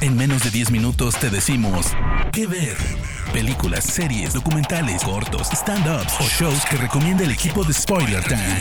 En 0.00 0.16
menos 0.16 0.42
de 0.44 0.50
10 0.50 0.70
minutos 0.70 1.16
te 1.18 1.30
decimos 1.30 1.86
qué 2.32 2.46
ver. 2.46 2.76
Películas, 3.32 3.84
series, 3.84 4.34
documentales, 4.34 5.02
cortos, 5.02 5.48
stand-ups 5.50 6.14
o 6.20 6.24
shows 6.24 6.64
que 6.66 6.76
recomienda 6.76 7.24
el 7.24 7.30
equipo 7.30 7.64
de 7.64 7.72
Spoiler 7.72 8.22
Time. 8.24 8.60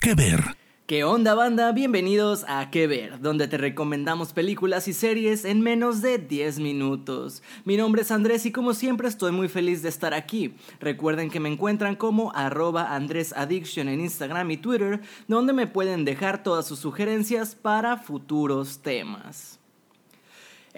¿Qué 0.00 0.14
ver? 0.14 0.42
¿Qué 0.86 1.04
onda 1.04 1.34
banda? 1.34 1.70
Bienvenidos 1.72 2.44
a 2.48 2.70
¿Qué 2.70 2.86
ver? 2.86 3.20
Donde 3.20 3.46
te 3.46 3.58
recomendamos 3.58 4.32
películas 4.32 4.88
y 4.88 4.94
series 4.94 5.44
en 5.44 5.60
menos 5.60 6.00
de 6.00 6.16
10 6.16 6.60
minutos. 6.60 7.42
Mi 7.64 7.76
nombre 7.76 8.02
es 8.02 8.10
Andrés 8.10 8.46
y 8.46 8.52
como 8.52 8.72
siempre 8.72 9.06
estoy 9.06 9.32
muy 9.32 9.48
feliz 9.48 9.82
de 9.82 9.90
estar 9.90 10.14
aquí. 10.14 10.54
Recuerden 10.80 11.30
que 11.30 11.40
me 11.40 11.50
encuentran 11.50 11.94
como 11.94 12.32
arroba 12.34 12.94
Andrés 12.94 13.34
Addiction 13.36 13.88
en 13.88 14.00
Instagram 14.00 14.50
y 14.50 14.56
Twitter, 14.56 15.02
donde 15.26 15.52
me 15.52 15.66
pueden 15.66 16.06
dejar 16.06 16.42
todas 16.42 16.66
sus 16.66 16.78
sugerencias 16.78 17.54
para 17.54 17.98
futuros 17.98 18.78
temas. 18.78 19.57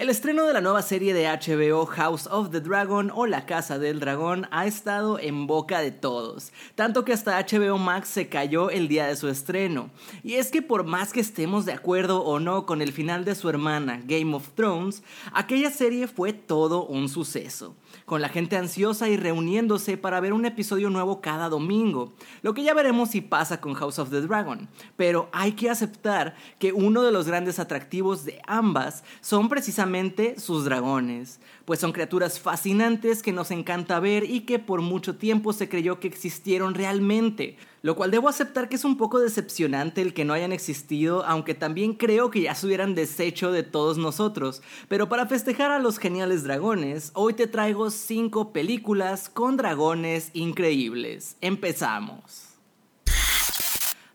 El 0.01 0.09
estreno 0.09 0.46
de 0.46 0.55
la 0.55 0.62
nueva 0.62 0.80
serie 0.80 1.12
de 1.12 1.27
HBO 1.27 1.84
House 1.84 2.27
of 2.27 2.48
the 2.52 2.62
Dragon 2.62 3.12
o 3.15 3.27
La 3.27 3.45
Casa 3.45 3.79
del 3.79 4.01
Dragón 4.01 4.48
ha 4.51 4.65
estado 4.65 5.19
en 5.19 5.47
boca 5.47 5.80
de 5.80 5.91
todos, 5.91 6.52
tanto 6.74 7.05
que 7.05 7.12
hasta 7.12 7.38
HBO 7.38 7.77
Max 7.77 8.09
se 8.09 8.30
cayó 8.30 8.71
el 8.71 8.88
día 8.88 9.07
de 9.07 9.16
su 9.16 9.29
estreno. 9.29 9.91
Y 10.24 10.37
es 10.37 10.51
que 10.51 10.62
por 10.62 10.84
más 10.84 11.12
que 11.12 11.21
estemos 11.21 11.66
de 11.66 11.74
acuerdo 11.74 12.24
o 12.24 12.41
no 12.41 12.65
con 12.65 12.80
el 12.80 12.95
final 12.95 13.27
de 13.27 13.34
su 13.34 13.51
hermana 13.51 14.01
Game 14.07 14.34
of 14.34 14.48
Thrones, 14.55 15.02
aquella 15.34 15.71
serie 15.71 16.09
fue 16.09 16.32
todo 16.32 16.87
un 16.87 17.10
suceso 17.10 17.77
con 18.07 18.21
la 18.21 18.29
gente 18.29 18.57
ansiosa 18.57 19.09
y 19.09 19.17
reuniéndose 19.17 19.97
para 19.97 20.21
ver 20.21 20.33
un 20.33 20.45
episodio 20.45 20.91
nuevo 20.91 21.21
cada 21.21 21.49
domingo, 21.49 22.13
lo 22.43 22.55
que 22.55 22.63
ya 22.63 22.75
veremos 22.75 23.11
si 23.11 23.21
pasa 23.21 23.61
con 23.61 23.75
House 23.75 23.99
of 23.99 24.11
the 24.11 24.21
Dragon. 24.21 24.69
Pero 24.97 25.29
hay 25.33 25.53
que 25.53 25.71
aceptar 25.71 26.35
que 26.59 26.73
uno 26.73 27.03
de 27.03 27.13
los 27.13 27.27
grandes 27.27 27.59
atractivos 27.59 28.25
de 28.25 28.41
ambas 28.47 29.05
son 29.21 29.49
precisamente 29.49 30.39
sus 30.39 30.65
dragones, 30.65 31.41
pues 31.65 31.80
son 31.80 31.93
criaturas 31.93 32.41
fascinantes 32.41 33.23
que 33.23 33.32
nos 33.32 33.51
encanta 33.51 34.01
ver 34.01 34.25
y 34.25 34.41
que 34.41 34.59
por 34.59 34.80
mucho 34.80 35.16
tiempo 35.16 35.52
se 35.52 35.69
creyó 35.69 36.01
que 36.01 36.09
existieron 36.09 36.75
realmente, 36.75 37.57
lo 37.82 37.97
cual 37.97 38.10
debo 38.10 38.29
aceptar 38.29 38.69
que 38.69 38.77
es 38.77 38.85
un 38.85 38.97
poco 38.97 39.21
decepcionante 39.21 40.02
el 40.02 40.13
que 40.13 40.25
no 40.25 40.35
hayan 40.35 40.52
existido, 40.52 41.25
aunque 41.25 41.54
también 41.54 41.95
creo 41.95 42.30
que 42.30 42.43
ya 42.43 42.54
se 42.54 42.66
hubieran 42.66 42.95
deshecho 42.95 43.52
de 43.52 43.63
todos 43.63 43.99
nosotros. 43.99 44.63
Pero 44.88 45.09
para 45.09 45.27
festejar 45.27 45.71
a 45.71 45.79
los 45.79 45.99
geniales 45.99 46.43
dragones, 46.45 47.10
hoy 47.15 47.35
te 47.35 47.47
traigo 47.47 47.79
5 47.88 48.52
películas 48.52 49.30
con 49.30 49.56
dragones 49.56 50.30
increíbles. 50.34 51.38
Empezamos. 51.40 52.50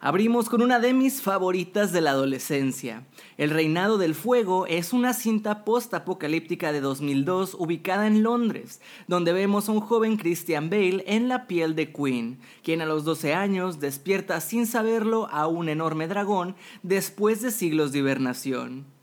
Abrimos 0.06 0.50
con 0.50 0.62
una 0.62 0.80
de 0.80 0.94
mis 0.94 1.24
favoritas 1.24 1.92
de 1.92 2.00
la 2.00 2.12
adolescencia. 2.12 3.08
El 3.38 3.50
Reinado 3.50 3.98
del 3.98 4.14
Fuego 4.14 4.68
es 4.68 4.94
una 4.94 5.16
cinta 5.16 5.66
post-apocalíptica 5.66 6.72
de 6.72 6.80
2002 6.80 7.56
ubicada 7.56 8.06
en 8.06 8.22
Londres, 8.22 8.82
donde 9.08 9.34
vemos 9.34 9.68
a 9.68 9.72
un 9.72 9.80
joven 9.80 10.18
Christian 10.18 10.70
Bale 10.70 11.04
en 11.08 11.28
la 11.28 11.48
piel 11.48 11.76
de 11.76 11.92
Queen, 11.92 12.38
quien 12.62 12.82
a 12.82 12.86
los 12.86 13.04
12 13.04 13.34
años 13.34 13.80
despierta 13.80 14.40
sin 14.42 14.68
saberlo 14.68 15.28
a 15.32 15.48
un 15.48 15.70
enorme 15.70 16.08
dragón 16.08 16.56
después 16.84 17.42
de 17.42 17.50
siglos 17.50 17.92
de 17.92 17.98
hibernación. 17.98 18.95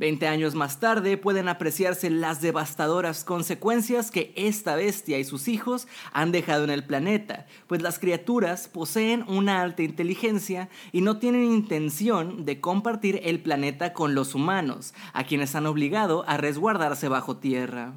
Veinte 0.00 0.26
años 0.26 0.54
más 0.54 0.80
tarde 0.80 1.18
pueden 1.18 1.46
apreciarse 1.46 2.08
las 2.08 2.40
devastadoras 2.40 3.22
consecuencias 3.22 4.10
que 4.10 4.32
esta 4.34 4.74
bestia 4.74 5.18
y 5.18 5.24
sus 5.24 5.46
hijos 5.46 5.88
han 6.14 6.32
dejado 6.32 6.64
en 6.64 6.70
el 6.70 6.86
planeta, 6.86 7.44
pues 7.66 7.82
las 7.82 7.98
criaturas 7.98 8.66
poseen 8.66 9.26
una 9.28 9.60
alta 9.60 9.82
inteligencia 9.82 10.70
y 10.92 11.02
no 11.02 11.18
tienen 11.18 11.44
intención 11.44 12.46
de 12.46 12.62
compartir 12.62 13.20
el 13.24 13.42
planeta 13.42 13.92
con 13.92 14.14
los 14.14 14.34
humanos, 14.34 14.94
a 15.12 15.24
quienes 15.24 15.54
han 15.54 15.66
obligado 15.66 16.24
a 16.26 16.38
resguardarse 16.38 17.08
bajo 17.08 17.36
tierra. 17.36 17.92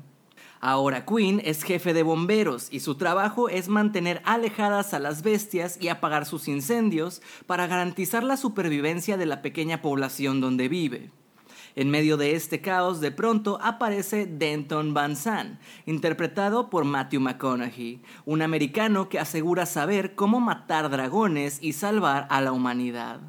Ahora 0.59 1.05
Queen 1.05 1.41
es 1.45 1.63
jefe 1.63 1.93
de 1.93 2.03
bomberos 2.03 2.67
y 2.69 2.81
su 2.81 2.95
trabajo 2.95 3.47
es 3.47 3.69
mantener 3.69 4.21
alejadas 4.25 4.93
a 4.93 4.99
las 4.99 5.23
bestias 5.23 5.77
y 5.79 5.87
apagar 5.87 6.25
sus 6.25 6.49
incendios 6.49 7.21
para 7.47 7.67
garantizar 7.67 8.25
la 8.25 8.35
supervivencia 8.35 9.15
de 9.15 9.25
la 9.25 9.41
pequeña 9.41 9.81
población 9.81 10.41
donde 10.41 10.67
vive. 10.67 11.22
En 11.75 11.89
medio 11.89 12.17
de 12.17 12.35
este 12.35 12.61
caos, 12.61 13.01
de 13.01 13.11
pronto 13.11 13.57
aparece 13.61 14.27
Denton 14.27 14.93
Van 14.93 15.15
Zandt, 15.15 15.59
interpretado 15.85 16.69
por 16.69 16.85
Matthew 16.85 17.21
McConaughey, 17.21 18.01
un 18.25 18.43
americano 18.43 19.09
que 19.09 19.19
asegura 19.19 19.65
saber 19.65 20.13
cómo 20.13 20.39
matar 20.39 20.89
dragones 20.91 21.57
y 21.61 21.73
salvar 21.73 22.27
a 22.29 22.41
la 22.41 22.51
humanidad. 22.51 23.21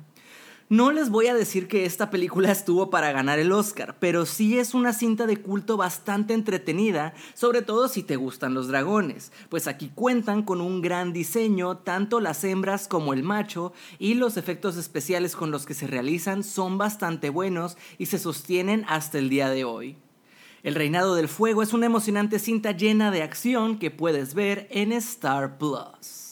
No 0.70 0.92
les 0.92 1.10
voy 1.10 1.26
a 1.26 1.34
decir 1.34 1.68
que 1.68 1.84
esta 1.84 2.08
película 2.10 2.50
estuvo 2.52 2.88
para 2.88 3.12
ganar 3.12 3.38
el 3.38 3.52
Oscar, 3.52 3.96
pero 4.00 4.24
sí 4.24 4.58
es 4.58 4.72
una 4.72 4.94
cinta 4.94 5.26
de 5.26 5.36
culto 5.36 5.76
bastante 5.76 6.32
entretenida, 6.32 7.12
sobre 7.34 7.60
todo 7.60 7.86
si 7.86 8.02
te 8.02 8.16
gustan 8.16 8.54
los 8.54 8.68
dragones, 8.68 9.30
pues 9.50 9.66
aquí 9.66 9.90
cuentan 9.94 10.42
con 10.42 10.62
un 10.62 10.80
gran 10.80 11.12
diseño, 11.12 11.76
tanto 11.76 12.18
las 12.18 12.42
hembras 12.44 12.88
como 12.88 13.12
el 13.12 13.22
macho, 13.22 13.74
y 13.98 14.14
los 14.14 14.38
efectos 14.38 14.78
especiales 14.78 15.36
con 15.36 15.50
los 15.50 15.66
que 15.66 15.74
se 15.74 15.86
realizan 15.86 16.42
son 16.42 16.78
bastante 16.78 17.28
buenos 17.28 17.76
y 17.98 18.06
se 18.06 18.18
sostienen 18.18 18.86
hasta 18.88 19.18
el 19.18 19.28
día 19.28 19.50
de 19.50 19.64
hoy. 19.64 19.98
El 20.62 20.74
Reinado 20.74 21.14
del 21.14 21.28
Fuego 21.28 21.62
es 21.62 21.74
una 21.74 21.84
emocionante 21.84 22.38
cinta 22.38 22.72
llena 22.72 23.10
de 23.10 23.22
acción 23.22 23.78
que 23.78 23.90
puedes 23.90 24.32
ver 24.32 24.66
en 24.70 24.92
Star 24.92 25.58
Plus. 25.58 26.23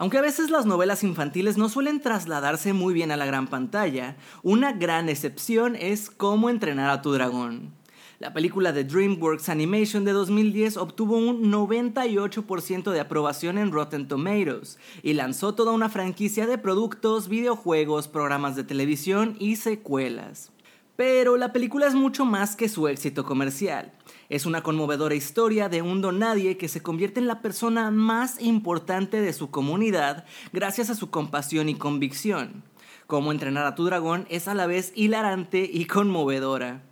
Aunque 0.00 0.16
a 0.16 0.22
veces 0.22 0.48
las 0.48 0.64
novelas 0.64 1.04
infantiles 1.04 1.58
no 1.58 1.68
suelen 1.68 2.00
trasladarse 2.00 2.72
muy 2.72 2.94
bien 2.94 3.10
a 3.12 3.18
la 3.18 3.26
gran 3.26 3.48
pantalla, 3.48 4.16
una 4.42 4.72
gran 4.72 5.10
excepción 5.10 5.76
es 5.76 6.08
Cómo 6.08 6.48
entrenar 6.48 6.88
a 6.88 7.02
tu 7.02 7.12
dragón. 7.12 7.74
La 8.18 8.32
película 8.32 8.72
de 8.72 8.84
DreamWorks 8.84 9.50
Animation 9.50 10.06
de 10.06 10.12
2010 10.12 10.78
obtuvo 10.78 11.18
un 11.18 11.52
98% 11.52 12.92
de 12.92 13.00
aprobación 13.00 13.58
en 13.58 13.72
Rotten 13.72 14.08
Tomatoes 14.08 14.78
y 15.02 15.12
lanzó 15.12 15.54
toda 15.54 15.72
una 15.72 15.90
franquicia 15.90 16.46
de 16.46 16.56
productos, 16.56 17.28
videojuegos, 17.28 18.08
programas 18.08 18.56
de 18.56 18.64
televisión 18.64 19.36
y 19.38 19.56
secuelas. 19.56 20.50
Pero 20.96 21.36
la 21.36 21.52
película 21.52 21.86
es 21.86 21.94
mucho 21.94 22.24
más 22.24 22.56
que 22.56 22.70
su 22.70 22.88
éxito 22.88 23.26
comercial. 23.26 23.92
Es 24.30 24.46
una 24.46 24.62
conmovedora 24.62 25.16
historia 25.16 25.68
de 25.68 25.82
un 25.82 26.02
donadie 26.02 26.56
que 26.56 26.68
se 26.68 26.80
convierte 26.80 27.18
en 27.18 27.26
la 27.26 27.42
persona 27.42 27.90
más 27.90 28.40
importante 28.40 29.20
de 29.20 29.32
su 29.32 29.50
comunidad 29.50 30.24
gracias 30.52 30.88
a 30.88 30.94
su 30.94 31.10
compasión 31.10 31.68
y 31.68 31.74
convicción. 31.74 32.62
Cómo 33.08 33.32
entrenar 33.32 33.66
a 33.66 33.74
tu 33.74 33.84
dragón 33.84 34.28
es 34.30 34.46
a 34.46 34.54
la 34.54 34.68
vez 34.68 34.92
hilarante 34.94 35.68
y 35.70 35.86
conmovedora. 35.86 36.84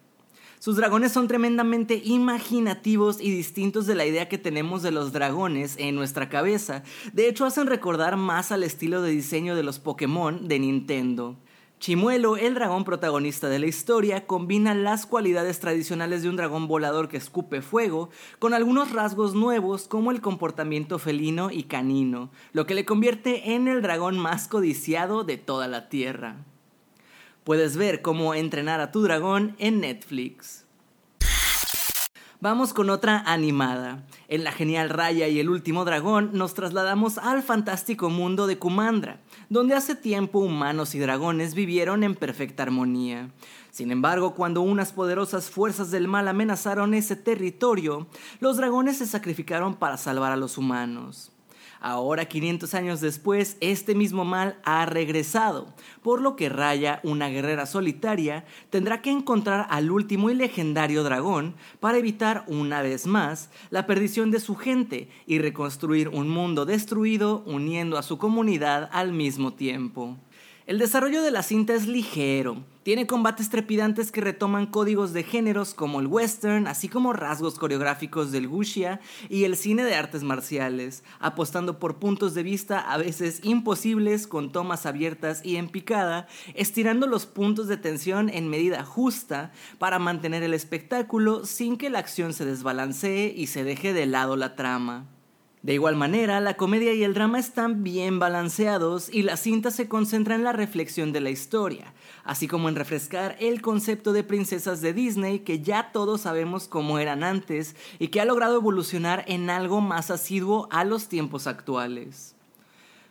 Sus 0.58 0.74
dragones 0.74 1.12
son 1.12 1.28
tremendamente 1.28 2.02
imaginativos 2.04 3.20
y 3.20 3.30
distintos 3.30 3.86
de 3.86 3.94
la 3.94 4.04
idea 4.04 4.28
que 4.28 4.38
tenemos 4.38 4.82
de 4.82 4.90
los 4.90 5.12
dragones 5.12 5.76
en 5.78 5.94
nuestra 5.94 6.28
cabeza. 6.28 6.82
De 7.12 7.28
hecho, 7.28 7.46
hacen 7.46 7.68
recordar 7.68 8.16
más 8.16 8.50
al 8.50 8.64
estilo 8.64 9.00
de 9.00 9.12
diseño 9.12 9.54
de 9.54 9.62
los 9.62 9.78
Pokémon 9.78 10.48
de 10.48 10.58
Nintendo. 10.58 11.36
Chimuelo, 11.78 12.36
el 12.36 12.54
dragón 12.54 12.82
protagonista 12.82 13.48
de 13.48 13.60
la 13.60 13.66
historia, 13.66 14.26
combina 14.26 14.74
las 14.74 15.06
cualidades 15.06 15.60
tradicionales 15.60 16.22
de 16.22 16.28
un 16.28 16.34
dragón 16.34 16.66
volador 16.66 17.08
que 17.08 17.16
escupe 17.16 17.62
fuego 17.62 18.10
con 18.40 18.52
algunos 18.52 18.90
rasgos 18.90 19.34
nuevos 19.34 19.86
como 19.86 20.10
el 20.10 20.20
comportamiento 20.20 20.98
felino 20.98 21.52
y 21.52 21.64
canino, 21.64 22.30
lo 22.52 22.66
que 22.66 22.74
le 22.74 22.84
convierte 22.84 23.52
en 23.54 23.68
el 23.68 23.80
dragón 23.80 24.18
más 24.18 24.48
codiciado 24.48 25.22
de 25.22 25.36
toda 25.36 25.68
la 25.68 25.88
Tierra. 25.88 26.38
Puedes 27.44 27.76
ver 27.76 28.02
cómo 28.02 28.34
entrenar 28.34 28.80
a 28.80 28.90
tu 28.90 29.02
dragón 29.02 29.54
en 29.60 29.80
Netflix. 29.80 30.67
Vamos 32.40 32.72
con 32.72 32.88
otra 32.88 33.24
animada. 33.26 34.04
En 34.28 34.44
la 34.44 34.52
genial 34.52 34.90
Raya 34.90 35.26
y 35.26 35.40
el 35.40 35.50
último 35.50 35.84
dragón 35.84 36.30
nos 36.34 36.54
trasladamos 36.54 37.18
al 37.18 37.42
fantástico 37.42 38.10
mundo 38.10 38.46
de 38.46 38.60
Kumandra, 38.60 39.18
donde 39.48 39.74
hace 39.74 39.96
tiempo 39.96 40.38
humanos 40.38 40.94
y 40.94 41.00
dragones 41.00 41.54
vivieron 41.54 42.04
en 42.04 42.14
perfecta 42.14 42.62
armonía. 42.62 43.30
Sin 43.72 43.90
embargo, 43.90 44.36
cuando 44.36 44.60
unas 44.60 44.92
poderosas 44.92 45.50
fuerzas 45.50 45.90
del 45.90 46.06
mal 46.06 46.28
amenazaron 46.28 46.94
ese 46.94 47.16
territorio, 47.16 48.06
los 48.38 48.56
dragones 48.56 48.98
se 48.98 49.06
sacrificaron 49.08 49.74
para 49.74 49.96
salvar 49.96 50.30
a 50.30 50.36
los 50.36 50.58
humanos. 50.58 51.32
Ahora, 51.80 52.24
500 52.24 52.74
años 52.74 53.00
después, 53.00 53.56
este 53.60 53.94
mismo 53.94 54.24
mal 54.24 54.58
ha 54.64 54.84
regresado, 54.86 55.72
por 56.02 56.20
lo 56.20 56.34
que 56.34 56.48
Raya, 56.48 57.00
una 57.04 57.28
guerrera 57.28 57.66
solitaria, 57.66 58.44
tendrá 58.70 59.00
que 59.00 59.10
encontrar 59.10 59.66
al 59.70 59.90
último 59.90 60.30
y 60.30 60.34
legendario 60.34 61.04
dragón 61.04 61.54
para 61.78 61.98
evitar 61.98 62.44
una 62.48 62.82
vez 62.82 63.06
más 63.06 63.50
la 63.70 63.86
perdición 63.86 64.30
de 64.30 64.40
su 64.40 64.56
gente 64.56 65.08
y 65.26 65.38
reconstruir 65.38 66.08
un 66.08 66.28
mundo 66.28 66.66
destruido 66.66 67.42
uniendo 67.46 67.96
a 67.96 68.02
su 68.02 68.18
comunidad 68.18 68.88
al 68.92 69.12
mismo 69.12 69.52
tiempo. 69.52 70.16
El 70.68 70.78
desarrollo 70.78 71.22
de 71.22 71.30
la 71.30 71.42
cinta 71.42 71.72
es 71.72 71.86
ligero. 71.86 72.62
Tiene 72.82 73.06
combates 73.06 73.48
trepidantes 73.48 74.12
que 74.12 74.20
retoman 74.20 74.66
códigos 74.66 75.14
de 75.14 75.22
géneros 75.22 75.72
como 75.72 75.98
el 75.98 76.06
western, 76.06 76.66
así 76.66 76.90
como 76.90 77.14
rasgos 77.14 77.58
coreográficos 77.58 78.32
del 78.32 78.48
wuxia 78.48 79.00
y 79.30 79.44
el 79.44 79.56
cine 79.56 79.82
de 79.82 79.94
artes 79.94 80.24
marciales, 80.24 81.04
apostando 81.20 81.78
por 81.78 81.96
puntos 81.96 82.34
de 82.34 82.42
vista 82.42 82.80
a 82.80 82.98
veces 82.98 83.40
imposibles 83.44 84.26
con 84.26 84.52
tomas 84.52 84.84
abiertas 84.84 85.40
y 85.42 85.56
en 85.56 85.70
picada, 85.70 86.28
estirando 86.52 87.06
los 87.06 87.24
puntos 87.24 87.66
de 87.66 87.78
tensión 87.78 88.28
en 88.28 88.50
medida 88.50 88.84
justa 88.84 89.52
para 89.78 89.98
mantener 89.98 90.42
el 90.42 90.52
espectáculo 90.52 91.46
sin 91.46 91.78
que 91.78 91.88
la 91.88 92.00
acción 92.00 92.34
se 92.34 92.44
desbalancee 92.44 93.32
y 93.34 93.46
se 93.46 93.64
deje 93.64 93.94
de 93.94 94.04
lado 94.04 94.36
la 94.36 94.54
trama. 94.54 95.06
De 95.62 95.74
igual 95.74 95.96
manera, 95.96 96.40
la 96.40 96.56
comedia 96.56 96.94
y 96.94 97.02
el 97.02 97.14
drama 97.14 97.40
están 97.40 97.82
bien 97.82 98.20
balanceados 98.20 99.12
y 99.12 99.22
la 99.22 99.36
cinta 99.36 99.72
se 99.72 99.88
concentra 99.88 100.36
en 100.36 100.44
la 100.44 100.52
reflexión 100.52 101.12
de 101.12 101.20
la 101.20 101.30
historia, 101.30 101.92
así 102.22 102.46
como 102.46 102.68
en 102.68 102.76
refrescar 102.76 103.36
el 103.40 103.60
concepto 103.60 104.12
de 104.12 104.22
princesas 104.22 104.80
de 104.80 104.92
Disney 104.92 105.40
que 105.40 105.60
ya 105.60 105.90
todos 105.90 106.20
sabemos 106.20 106.68
cómo 106.68 107.00
eran 107.00 107.24
antes 107.24 107.74
y 107.98 108.08
que 108.08 108.20
ha 108.20 108.24
logrado 108.24 108.56
evolucionar 108.56 109.24
en 109.26 109.50
algo 109.50 109.80
más 109.80 110.12
asiduo 110.12 110.68
a 110.70 110.84
los 110.84 111.08
tiempos 111.08 111.48
actuales. 111.48 112.36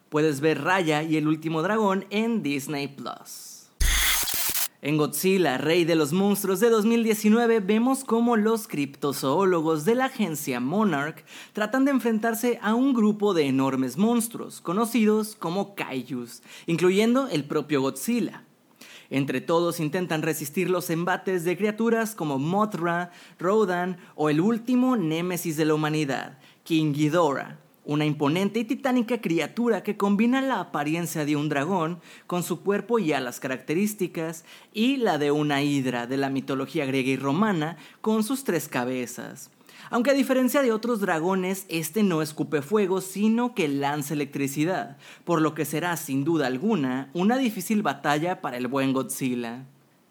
Puedes 0.08 0.40
ver 0.40 0.64
Raya 0.64 1.04
y 1.04 1.18
el 1.18 1.28
último 1.28 1.62
dragón 1.62 2.06
en 2.12 2.44
Disney 2.44 2.88
Plus. 2.88 3.57
En 4.80 4.96
Godzilla, 4.96 5.58
Rey 5.58 5.86
de 5.86 5.96
los 5.96 6.14
Monstruos 6.14 6.60
de 6.60 6.70
2019, 6.70 7.62
vemos 7.62 8.04
cómo 8.04 8.38
los 8.38 8.68
criptozoólogos 8.68 9.86
de 9.86 9.96
la 9.96 10.06
agencia 10.06 10.60
Monarch 10.60 11.26
tratan 11.54 11.84
de 11.84 11.90
enfrentarse 11.90 12.60
a 12.62 12.76
un 12.76 12.94
grupo 12.94 13.34
de 13.34 13.48
enormes 13.48 13.98
monstruos, 13.98 14.62
conocidos 14.62 15.36
como 15.36 15.74
kaijus, 15.74 16.44
incluyendo 16.68 17.28
el 17.28 17.44
propio 17.46 17.82
Godzilla. 17.82 18.44
Entre 19.10 19.42
todos 19.42 19.80
intentan 19.80 20.22
resistir 20.22 20.70
los 20.70 20.92
embates 20.92 21.44
de 21.44 21.58
criaturas 21.58 22.14
como 22.14 22.38
Mothra, 22.38 23.10
Rodan 23.40 23.98
o 24.14 24.30
el 24.30 24.40
último 24.40 24.96
némesis 24.96 25.58
de 25.58 25.66
la 25.66 25.74
humanidad, 25.74 26.38
King 26.64 26.94
Ghidorah, 26.94 27.58
una 27.88 28.06
imponente 28.06 28.60
y 28.60 28.66
titánica 28.66 29.22
criatura 29.22 29.82
que 29.82 29.96
combina 29.96 30.42
la 30.42 30.60
apariencia 30.60 31.26
de 31.26 31.38
un 31.38 31.48
dragón 31.48 32.00
con 32.28 32.44
su 32.44 32.62
cuerpo 32.62 33.00
y 33.00 33.14
alas 33.14 33.40
características 33.40 34.44
y 34.74 34.98
la 34.98 35.18
de 35.18 35.32
una 35.32 35.64
hidra 35.64 36.06
de 36.06 36.18
la 36.18 36.30
mitología 36.30 36.86
griega 36.86 37.10
y 37.10 37.16
romana 37.16 37.78
con 38.02 38.24
sus 38.24 38.44
tres 38.44 38.68
cabezas. 38.68 39.50
Aunque 39.90 40.12
a 40.12 40.16
diferencia 40.16 40.62
de 40.62 40.74
otros 40.74 41.00
dragones, 41.00 41.66
este 41.70 42.04
no 42.04 42.22
escupe 42.22 42.62
fuego, 42.62 43.00
sino 43.00 43.56
que 43.56 43.70
lanza 43.70 44.14
electricidad, 44.14 44.98
por 45.24 45.42
lo 45.42 45.54
que 45.54 45.64
será 45.64 45.96
sin 45.96 46.26
duda 46.26 46.48
alguna 46.48 47.10
una 47.14 47.38
difícil 47.38 47.84
batalla 47.84 48.42
para 48.42 48.58
el 48.58 48.68
buen 48.68 48.92
Godzilla. 48.92 49.66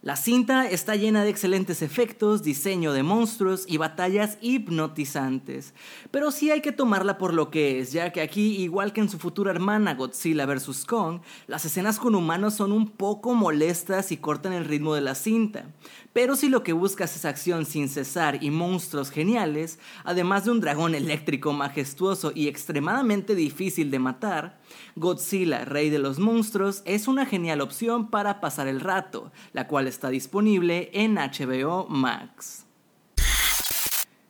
La 0.07 0.15
cinta 0.15 0.71
está 0.71 0.95
llena 0.95 1.25
de 1.25 1.31
excelentes 1.31 1.83
efectos, 1.83 2.45
diseño 2.45 2.93
de 2.93 3.03
monstruos 3.03 3.65
y 3.67 3.77
batallas 3.77 4.39
hipnotizantes, 4.41 5.75
pero 6.13 6.31
sí 6.31 6.53
hay 6.53 6.61
que 6.61 6.71
tomarla 6.71 7.19
por 7.19 7.35
lo 7.35 7.51
que 7.51 7.81
es, 7.81 7.91
ya 7.91 8.13
que 8.13 8.21
aquí, 8.21 8.55
igual 8.63 8.93
que 8.93 9.01
en 9.01 9.09
su 9.09 9.19
futura 9.19 9.51
hermana 9.51 9.97
Godzilla 9.97 10.47
vs. 10.47 10.85
Kong, 10.85 11.23
las 11.49 11.65
escenas 11.65 11.99
con 11.99 12.15
humanos 12.15 12.55
son 12.55 12.71
un 12.71 12.89
poco 12.89 13.35
molestas 13.35 14.13
y 14.13 14.17
cortan 14.17 14.53
el 14.53 14.65
ritmo 14.65 14.95
de 14.95 15.01
la 15.01 15.17
cinta. 15.17 15.65
Pero 16.13 16.37
si 16.37 16.49
lo 16.49 16.63
que 16.63 16.73
buscas 16.73 17.17
es 17.17 17.25
acción 17.25 17.67
sin 17.67 17.89
cesar 17.89 18.45
y 18.45 18.53
monstruos 18.53 19.11
geniales, 19.11 19.81
además 20.05 20.45
de 20.45 20.53
un 20.53 20.61
dragón 20.61 20.95
eléctrico 20.95 21.53
majestuoso 21.53 22.31
y 22.33 22.47
extremadamente 22.47 23.35
difícil 23.35 23.91
de 23.91 23.99
matar, 23.99 24.61
Godzilla, 24.95 25.65
Rey 25.65 25.91
de 25.91 25.99
los 25.99 26.19
Monstruos, 26.19 26.83
es 26.85 27.09
una 27.09 27.27
genial 27.27 27.61
opción 27.61 28.11
para 28.11 28.41
pasar 28.41 28.69
el 28.69 28.81
rato, 28.81 29.33
la 29.53 29.67
cual 29.67 29.87
está 29.87 30.09
disponible 30.09 30.91
en 30.93 31.17
HBO 31.17 31.87
Max. 31.89 32.67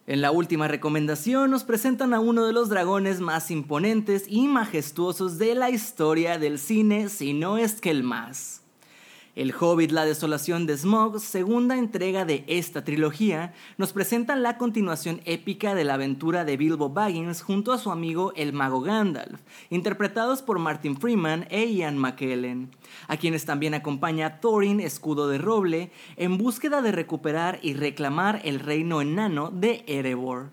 En 0.09 0.21
la 0.21 0.31
última 0.31 0.69
recomendación 0.69 1.51
nos 1.51 1.65
presentan 1.65 2.15
a 2.15 2.21
uno 2.21 2.47
de 2.47 2.53
los 2.53 2.69
dragones 2.69 3.21
más 3.21 3.51
imponentes 3.51 4.25
y 4.29 4.47
majestuosos 4.47 5.37
de 5.39 5.57
la 5.57 5.71
historia 5.71 6.39
del 6.39 6.61
cine, 6.61 7.09
si 7.09 7.33
no 7.33 7.59
es 7.59 7.81
que 7.81 7.91
el 7.91 8.05
más. 8.05 8.66
El 9.37 9.53
Hobbit, 9.53 9.93
la 9.93 10.07
desolación 10.07 10.65
de 10.65 10.79
Smog, 10.79 11.21
segunda 11.21 11.77
entrega 11.77 12.25
de 12.25 12.43
esta 12.47 12.85
trilogía, 12.85 13.53
nos 13.77 13.93
presenta 13.93 14.35
la 14.35 14.57
continuación 14.57 15.21
épica 15.27 15.75
de 15.75 15.85
la 15.85 15.93
aventura 15.93 16.47
de 16.47 16.57
Bilbo 16.57 16.89
Baggins 16.89 17.43
junto 17.43 17.75
a 17.75 17.79
su 17.79 17.91
amigo 17.91 18.33
el 18.35 18.55
mago 18.55 18.81
Gandalf, 18.81 19.43
interpretados 19.69 20.41
por 20.41 20.59
Martin 20.59 20.97
Freeman 20.97 21.47
e 21.51 21.67
Ian 21.67 21.99
McKellen, 21.99 22.71
a 23.09 23.19
quienes 23.19 23.45
también 23.45 23.75
acompaña 23.75 24.41
Thorin, 24.41 24.81
escudo 24.81 25.29
de 25.29 25.37
roble, 25.37 25.93
en 26.17 26.39
búsqueda 26.39 26.81
de 26.81 26.93
recuperar 26.93 27.59
y 27.61 27.75
reclamar 27.75 28.41
el 28.43 28.59
reino 28.59 29.03
enano 29.03 29.51
de 29.51 29.85
Erebor. 29.87 30.49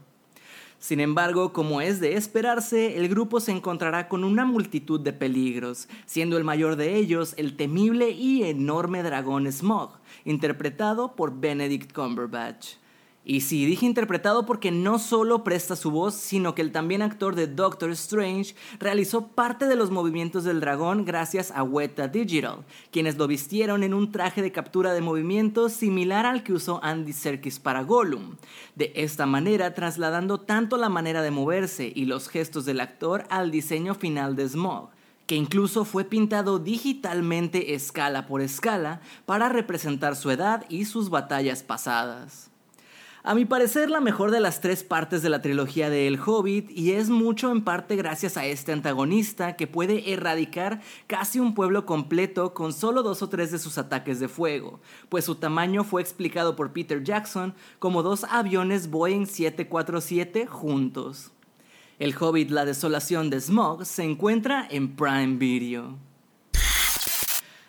Sin 0.84 1.00
embargo, 1.00 1.54
como 1.54 1.80
es 1.80 2.02
de 2.02 2.16
esperarse, 2.16 2.98
el 2.98 3.08
grupo 3.08 3.40
se 3.40 3.54
encontrará 3.54 4.10
con 4.10 4.26
una 4.26 4.44
multitud 4.44 5.00
de 5.00 5.14
peligros, 5.14 5.88
siendo 6.06 6.36
el 6.36 6.44
mayor 6.44 6.76
de 6.76 6.98
ellos 6.98 7.36
el 7.38 7.56
temible 7.56 8.10
y 8.10 8.44
enorme 8.44 9.02
dragón 9.02 9.50
Smog, 9.50 9.92
interpretado 10.26 11.16
por 11.16 11.40
Benedict 11.40 11.94
Cumberbatch. 11.94 12.83
Y 13.26 13.42
sí, 13.42 13.66
dije 13.66 13.86
interpretado 13.86 14.46
porque 14.46 14.70
no 14.70 15.00
solo 15.00 15.46
presta 15.46 15.78
su 15.78 15.92
voz, 15.92 16.14
sino 16.14 16.54
que 16.54 16.62
el 16.62 16.74
también 16.74 17.02
actor 17.02 17.36
de 17.36 17.48
Doctor 17.48 17.90
Strange 17.92 18.54
realizó 18.80 19.28
parte 19.28 19.66
de 19.66 19.78
los 19.78 19.92
movimientos 19.92 20.44
del 20.44 20.60
dragón 20.60 21.06
gracias 21.06 21.50
a 21.52 21.64
Weta 21.64 22.10
Digital, 22.10 22.66
quienes 22.92 23.16
lo 23.16 23.28
vistieron 23.28 23.84
en 23.84 23.94
un 23.94 24.12
traje 24.12 24.42
de 24.42 24.52
captura 24.52 24.94
de 24.94 25.00
movimientos 25.00 25.72
similar 25.72 26.26
al 26.26 26.44
que 26.44 26.52
usó 26.52 26.84
Andy 26.84 27.14
Serkis 27.14 27.60
para 27.60 27.84
Gollum. 27.84 28.36
De 28.76 28.92
esta 28.96 29.26
manera, 29.26 29.74
trasladando 29.74 30.42
tanto 30.42 30.76
la 30.76 30.90
manera 30.90 31.22
de 31.22 31.32
moverse 31.32 31.94
y 31.96 32.04
los 32.04 32.28
gestos 32.28 32.66
del 32.66 32.82
actor 32.82 33.24
al 33.30 33.52
diseño 33.52 33.96
final 33.96 34.36
de 34.36 34.50
Smog 34.50 34.90
que 35.26 35.36
incluso 35.36 35.86
fue 35.86 36.04
pintado 36.04 36.60
digitalmente 36.60 37.74
escala 37.74 38.28
por 38.28 38.42
escala 38.42 39.00
para 39.26 39.48
representar 39.48 40.18
su 40.18 40.30
edad 40.32 40.66
y 40.68 40.84
sus 40.84 41.10
batallas 41.10 41.64
pasadas. 41.64 42.53
A 43.26 43.36
mi 43.36 43.46
parecer, 43.46 43.90
la 43.90 44.02
mejor 44.02 44.32
de 44.32 44.42
las 44.42 44.60
tres 44.60 44.84
partes 44.84 45.22
de 45.22 45.30
la 45.30 45.42
trilogía 45.42 45.90
de 45.90 46.08
El 46.08 46.20
Hobbit, 46.20 46.70
y 46.70 46.92
es 46.92 47.10
mucho 47.10 47.54
en 47.54 47.64
parte 47.64 47.96
gracias 47.96 48.36
a 48.36 48.46
este 48.46 48.74
antagonista 48.74 49.56
que 49.56 49.66
puede 49.66 50.12
erradicar 50.12 50.82
casi 51.08 51.40
un 51.40 51.56
pueblo 51.56 51.86
completo 51.86 52.54
con 52.54 52.74
solo 52.74 53.02
dos 53.02 53.22
o 53.22 53.30
tres 53.30 53.50
de 53.54 53.60
sus 53.60 53.78
ataques 53.78 54.20
de 54.20 54.28
fuego, 54.28 54.82
pues 55.08 55.24
su 55.24 55.36
tamaño 55.36 55.86
fue 55.86 56.02
explicado 56.02 56.58
por 56.58 56.74
Peter 56.74 57.02
Jackson 57.02 57.54
como 57.80 58.04
dos 58.04 58.26
aviones 58.26 58.90
Boeing 58.90 59.26
747 59.26 60.46
juntos. 60.46 61.32
El 62.00 62.14
Hobbit 62.20 62.50
La 62.50 62.66
Desolación 62.66 63.30
de 63.30 63.40
Smog 63.40 63.86
se 63.86 64.04
encuentra 64.04 64.68
en 64.70 64.98
Prime 64.98 65.38
Video. 65.38 65.98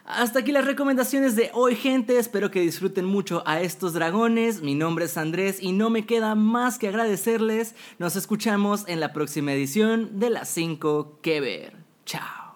Hasta 0.04 0.40
aquí 0.40 0.52
las 0.52 0.66
recomendaciones 0.66 1.34
de 1.34 1.50
hoy, 1.54 1.76
gente. 1.76 2.18
Espero 2.18 2.50
que 2.50 2.60
disfruten 2.60 3.06
mucho 3.06 3.42
a 3.46 3.62
estos 3.62 3.94
dragones. 3.94 4.60
Mi 4.60 4.74
nombre 4.74 5.06
es 5.06 5.16
Andrés 5.16 5.58
y 5.60 5.72
no 5.72 5.88
me 5.88 6.04
queda 6.04 6.34
más 6.34 6.78
que 6.78 6.88
agradecerles. 6.88 7.74
Nos 7.98 8.14
escuchamos 8.14 8.84
en 8.86 9.00
la 9.00 9.14
próxima 9.14 9.52
edición 9.54 10.18
de 10.18 10.28
las 10.28 10.50
5 10.50 11.20
que 11.22 11.40
ver. 11.40 11.76
Chao. 12.04 12.54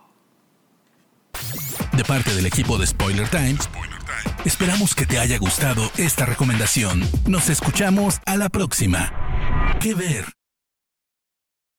De 1.97 2.05
parte 2.05 2.35
del 2.35 2.45
equipo 2.45 2.77
de 2.77 2.87
Spoiler 2.87 3.29
Times, 3.29 3.69
esperamos 4.45 4.95
que 4.95 5.07
te 5.07 5.19
haya 5.19 5.39
gustado 5.39 5.91
esta 5.97 6.27
recomendación. 6.27 7.03
Nos 7.27 7.49
escuchamos 7.49 8.21
a 8.27 8.37
la 8.37 8.51
próxima. 8.51 9.11
Que 9.81 9.95
ver. 9.95 10.38